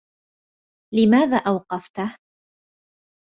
لماذا 0.95 1.37
أوقفته؟ 1.37 2.15